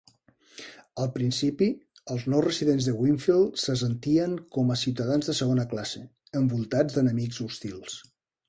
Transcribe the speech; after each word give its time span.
Al 1.03 1.09
principi, 1.17 1.67
els 2.15 2.25
nous 2.33 2.47
residents 2.47 2.87
de 2.89 2.95
Winfield 3.03 3.61
se 3.65 3.77
sentien 3.83 4.35
com 4.57 4.75
a 4.77 4.81
ciutadans 4.85 5.31
de 5.33 5.37
segona 5.43 5.69
classe, 5.75 6.05
envoltats 6.43 6.99
d'enemics 7.01 7.45
hostils. 7.49 8.01